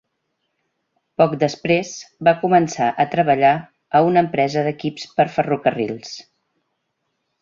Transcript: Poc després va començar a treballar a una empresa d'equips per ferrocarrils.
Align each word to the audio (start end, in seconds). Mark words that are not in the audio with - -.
Poc 1.21 1.35
després 1.43 1.91
va 2.29 2.33
començar 2.45 2.87
a 3.03 3.07
treballar 3.11 3.53
a 3.99 4.01
una 4.07 4.25
empresa 4.27 4.65
d'equips 4.69 5.07
per 5.21 5.27
ferrocarrils. 5.37 6.19